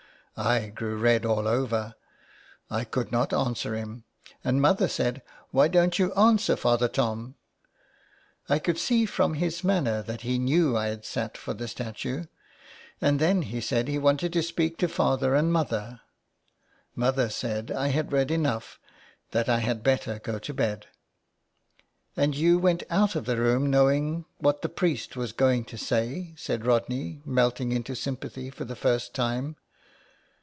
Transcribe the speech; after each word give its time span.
I 0.37 0.69
grew 0.69 0.97
red 0.97 1.23
all 1.23 1.47
over. 1.47 1.93
I 2.67 2.83
could 2.83 3.11
not 3.11 3.31
answer 3.33 3.75
him, 3.75 4.05
and 4.43 4.59
mother 4.59 4.87
said,' 4.87 5.21
Why 5.51 5.67
don't 5.67 5.99
you 5.99 6.11
answer 6.13 6.55
Father 6.55 6.87
Tom?' 6.87 7.35
I 8.49 8.57
could 8.57 8.79
see 8.79 9.05
from 9.05 9.35
his 9.35 9.63
manner 9.63 10.01
20 10.01 10.01
IN 10.01 10.01
THE 10.01 10.03
CLAY. 10.03 10.13
that 10.15 10.21
he 10.21 10.39
knew 10.39 10.75
I 10.77 10.87
had 10.87 11.05
sat 11.05 11.37
for 11.37 11.53
the 11.53 11.67
statue. 11.67 12.23
And 12.99 13.19
then 13.19 13.43
he 13.43 13.61
said 13.61 13.87
he 13.87 13.99
wanted 13.99 14.33
to 14.33 14.41
speak 14.41 14.77
to 14.79 14.87
father 14.87 15.35
and 15.35 15.53
mother. 15.53 15.99
Mother 16.95 17.29
said 17.29 17.69
I 17.69 17.89
had 17.89 18.11
read 18.13 18.31
enough, 18.31 18.79
that 19.31 19.47
I 19.47 19.59
had 19.59 19.83
better 19.83 20.17
go 20.17 20.39
to 20.39 20.53
bed."" 20.55 20.87
And 22.17 22.35
you 22.35 22.57
went 22.57 22.81
out 22.89 23.15
of 23.15 23.25
the 23.25 23.37
room 23.37 23.69
knowing 23.69 24.25
what 24.39 24.63
the 24.63 24.69
priest 24.69 25.15
was 25.15 25.33
going 25.33 25.65
to 25.65 25.77
say?" 25.77 26.33
said 26.35 26.65
Rodney, 26.65 27.21
melting 27.25 27.71
into 27.73 27.93
sympathy 27.93 28.49
for 28.49 28.65
the 28.65 28.77
first 28.77 29.13
time. 29.13 29.57